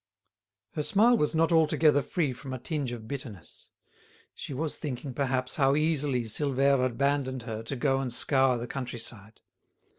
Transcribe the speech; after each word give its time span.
Her 0.73 0.81
smile 0.81 1.15
was 1.15 1.35
not 1.35 1.51
altogether 1.51 2.01
free 2.01 2.33
from 2.33 2.53
a 2.53 2.57
tinge 2.57 2.91
of 2.91 3.07
bitterness. 3.07 3.69
She 4.33 4.51
was 4.51 4.79
thinking, 4.79 5.13
perhaps, 5.13 5.57
how 5.57 5.75
easily 5.75 6.23
Silvère 6.23 6.83
abandoned 6.83 7.43
her 7.43 7.61
to 7.61 7.75
go 7.75 7.99
and 7.99 8.11
scour 8.11 8.57
the 8.57 8.65
country 8.65 8.97
side. 8.97 9.41